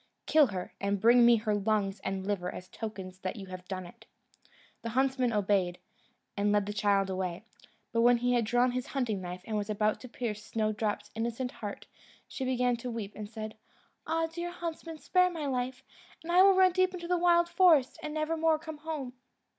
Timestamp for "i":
16.31-16.41